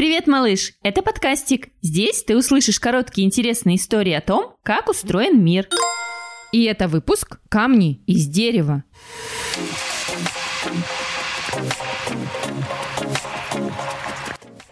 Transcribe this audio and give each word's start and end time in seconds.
Привет, 0.00 0.26
малыш! 0.26 0.72
Это 0.82 1.02
подкастик. 1.02 1.68
Здесь 1.82 2.24
ты 2.24 2.34
услышишь 2.34 2.80
короткие 2.80 3.26
интересные 3.26 3.76
истории 3.76 4.14
о 4.14 4.22
том, 4.22 4.54
как 4.62 4.88
устроен 4.88 5.44
мир. 5.44 5.68
И 6.52 6.64
это 6.64 6.88
выпуск 6.88 7.38
«Камни 7.50 8.02
из 8.06 8.26
дерева». 8.26 8.82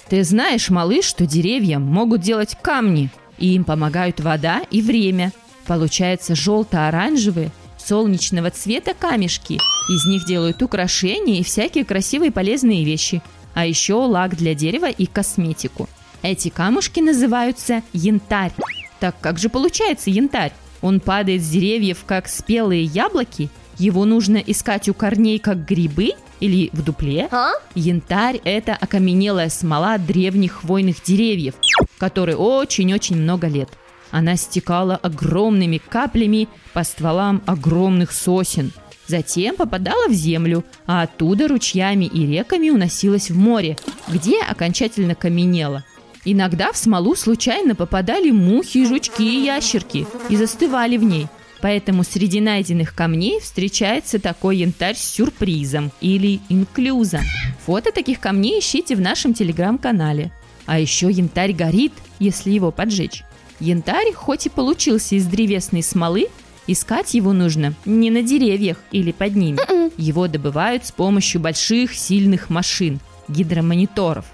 Ты 0.08 0.24
знаешь, 0.24 0.70
малыш, 0.70 1.04
что 1.04 1.26
деревья 1.26 1.78
могут 1.78 2.22
делать 2.22 2.56
камни, 2.62 3.10
и 3.36 3.54
им 3.54 3.64
помогают 3.64 4.20
вода 4.20 4.62
и 4.70 4.80
время. 4.80 5.32
Получается 5.66 6.34
желто-оранжевые, 6.34 7.50
солнечного 7.76 8.50
цвета 8.50 8.94
камешки. 8.94 9.58
Из 9.90 10.06
них 10.06 10.24
делают 10.24 10.62
украшения 10.62 11.40
и 11.40 11.44
всякие 11.44 11.84
красивые 11.84 12.32
полезные 12.32 12.82
вещи. 12.82 13.20
А 13.54 13.66
еще 13.66 13.94
лак 13.94 14.36
для 14.36 14.54
дерева 14.54 14.88
и 14.88 15.06
косметику. 15.06 15.88
Эти 16.22 16.48
камушки 16.48 17.00
называются 17.00 17.82
янтарь. 17.92 18.52
Так 19.00 19.16
как 19.20 19.38
же 19.38 19.48
получается 19.48 20.10
янтарь? 20.10 20.52
Он 20.80 21.00
падает 21.00 21.42
с 21.42 21.48
деревьев, 21.48 22.04
как 22.06 22.28
спелые 22.28 22.84
яблоки. 22.84 23.50
Его 23.78 24.04
нужно 24.04 24.36
искать 24.36 24.88
у 24.88 24.94
корней, 24.94 25.38
как 25.38 25.64
грибы 25.64 26.12
или 26.40 26.70
в 26.72 26.82
дупле. 26.82 27.28
А? 27.30 27.52
Янтарь– 27.74 28.40
это 28.44 28.74
окаменелая 28.74 29.48
смола 29.48 29.98
древних 29.98 30.60
хвойных 30.60 31.02
деревьев, 31.02 31.54
которые 31.98 32.36
очень-очень 32.36 33.16
много 33.16 33.46
лет. 33.46 33.70
Она 34.10 34.36
стекала 34.36 34.96
огромными 34.96 35.78
каплями 35.78 36.48
по 36.72 36.82
стволам 36.82 37.42
огромных 37.46 38.12
сосен. 38.12 38.72
Затем 39.08 39.56
попадала 39.56 40.06
в 40.08 40.12
землю, 40.12 40.64
а 40.86 41.02
оттуда 41.02 41.48
ручьями 41.48 42.04
и 42.04 42.26
реками 42.26 42.68
уносилась 42.68 43.30
в 43.30 43.38
море, 43.38 43.78
где 44.06 44.40
окончательно 44.42 45.14
каменела. 45.14 45.82
Иногда 46.26 46.72
в 46.72 46.76
смолу 46.76 47.14
случайно 47.16 47.74
попадали 47.74 48.30
мухи, 48.30 48.86
жучки 48.86 49.22
и 49.22 49.44
ящерки 49.44 50.06
и 50.28 50.36
застывали 50.36 50.98
в 50.98 51.04
ней. 51.04 51.26
Поэтому 51.62 52.04
среди 52.04 52.40
найденных 52.40 52.94
камней 52.94 53.40
встречается 53.40 54.18
такой 54.20 54.58
янтарь 54.58 54.94
с 54.94 55.02
сюрпризом 55.02 55.90
или 56.02 56.40
инклюзом. 56.50 57.22
Фото 57.64 57.92
таких 57.92 58.20
камней 58.20 58.60
ищите 58.60 58.94
в 58.94 59.00
нашем 59.00 59.32
телеграм-канале. 59.32 60.30
А 60.66 60.78
еще 60.78 61.10
янтарь 61.10 61.54
горит, 61.54 61.94
если 62.18 62.50
его 62.50 62.70
поджечь. 62.70 63.24
Янтарь, 63.58 64.12
хоть 64.12 64.46
и 64.46 64.50
получился 64.50 65.16
из 65.16 65.24
древесной 65.26 65.82
смолы, 65.82 66.28
искать 66.68 67.14
его 67.14 67.32
нужно 67.32 67.74
не 67.84 68.10
на 68.10 68.22
деревьях 68.22 68.76
или 68.92 69.10
под 69.10 69.34
ними. 69.34 69.58
Его 70.00 70.28
добывают 70.28 70.86
с 70.86 70.92
помощью 70.92 71.40
больших 71.40 71.94
сильных 71.94 72.50
машин, 72.50 73.00
гидромониторов. 73.26 74.26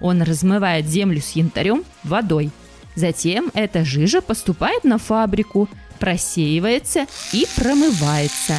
Он 0.00 0.22
размывает 0.22 0.86
землю 0.86 1.20
с 1.20 1.32
янтарем 1.32 1.84
водой. 2.02 2.50
Затем 2.96 3.50
эта 3.54 3.84
жижа 3.84 4.20
поступает 4.20 4.82
на 4.82 4.98
фабрику, 4.98 5.68
просеивается 6.00 7.06
и 7.32 7.46
промывается. 7.56 8.58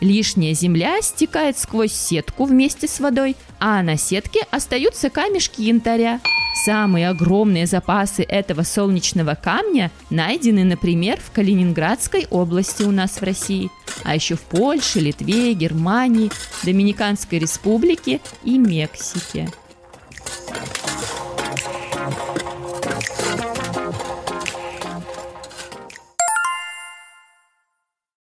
Лишняя 0.00 0.52
земля 0.52 1.00
стекает 1.00 1.56
сквозь 1.56 1.92
сетку 1.92 2.44
вместе 2.44 2.88
с 2.88 2.98
водой, 2.98 3.36
а 3.60 3.82
на 3.82 3.96
сетке 3.96 4.40
остаются 4.50 5.10
камешки 5.10 5.62
янтаря. 5.62 6.20
Самые 6.64 7.08
огромные 7.08 7.66
запасы 7.66 8.22
этого 8.22 8.62
солнечного 8.62 9.34
камня 9.34 9.90
найдены, 10.10 10.62
например, 10.62 11.18
в 11.18 11.32
Калининградской 11.32 12.28
области 12.30 12.84
у 12.84 12.92
нас 12.92 13.20
в 13.20 13.22
России, 13.24 13.68
а 14.04 14.14
еще 14.14 14.36
в 14.36 14.42
Польше, 14.42 15.00
Литве, 15.00 15.54
Германии, 15.54 16.30
Доминиканской 16.62 17.40
республике 17.40 18.20
и 18.44 18.58
Мексике. 18.58 19.48